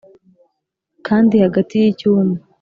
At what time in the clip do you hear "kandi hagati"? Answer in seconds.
1.07-1.73